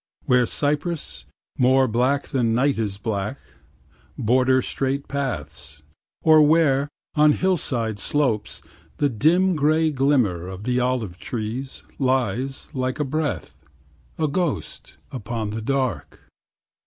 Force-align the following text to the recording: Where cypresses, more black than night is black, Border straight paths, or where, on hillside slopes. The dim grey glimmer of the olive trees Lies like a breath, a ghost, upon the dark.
Where 0.25 0.47
cypresses, 0.47 1.25
more 1.59 1.87
black 1.87 2.29
than 2.29 2.55
night 2.55 2.79
is 2.79 2.97
black, 2.97 3.37
Border 4.17 4.63
straight 4.63 5.07
paths, 5.07 5.83
or 6.23 6.41
where, 6.41 6.89
on 7.13 7.33
hillside 7.33 7.99
slopes. 7.99 8.63
The 8.97 9.09
dim 9.09 9.55
grey 9.55 9.91
glimmer 9.91 10.47
of 10.47 10.63
the 10.63 10.79
olive 10.79 11.19
trees 11.19 11.83
Lies 11.99 12.67
like 12.73 12.99
a 12.99 13.05
breath, 13.05 13.59
a 14.17 14.27
ghost, 14.27 14.97
upon 15.11 15.51
the 15.51 15.61
dark. 15.61 16.19